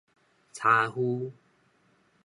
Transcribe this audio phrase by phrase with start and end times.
[0.51, 1.31] 柴烌